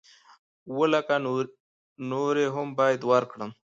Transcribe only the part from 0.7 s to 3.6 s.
لکه نورې هم بايد ورکړم.